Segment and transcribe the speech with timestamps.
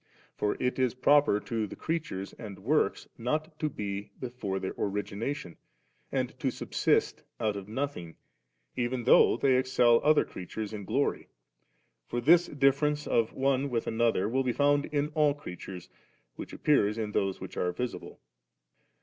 [0.35, 5.55] for it is proper to the creatures and works not to be before their origination,
[6.11, 8.15] and to subsist out of nothing;
[8.75, 11.27] even though they excel other creatures in glory;
[12.07, 15.87] for this difference of one with another will be found in all creatures^
[16.33, 18.19] which appears in those which are visible».